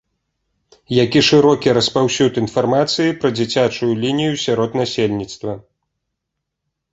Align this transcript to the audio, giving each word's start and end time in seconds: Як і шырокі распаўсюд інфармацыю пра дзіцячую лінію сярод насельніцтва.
Як 1.03 1.11
і 1.19 1.21
шырокі 1.27 1.73
распаўсюд 1.77 2.39
інфармацыю 2.43 3.09
пра 3.19 3.29
дзіцячую 3.41 3.91
лінію 4.07 4.33
сярод 4.45 4.71
насельніцтва. 4.81 5.53